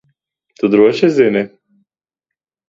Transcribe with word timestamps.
Tu 0.59 0.69
droši 0.75 1.09
zini? 1.17 1.45